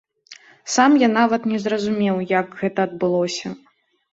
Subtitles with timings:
[0.75, 3.47] Сам я нават не зразумеў, як гэта адбылося.